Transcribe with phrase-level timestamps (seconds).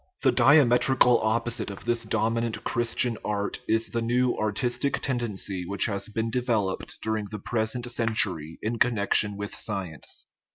[0.23, 4.35] The diametrical opposite of this dominant Christian 340 OUR MONISTIC RELIGION art is the new
[4.35, 10.27] artistic tendency which has been devel oped during the present century in connection with science.